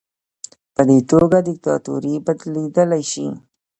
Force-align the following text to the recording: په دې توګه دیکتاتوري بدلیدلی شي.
په 0.75 0.81
دې 0.87 0.99
توګه 1.09 1.37
دیکتاتوري 1.47 2.13
بدلیدلی 2.25 3.03
شي. 3.11 3.27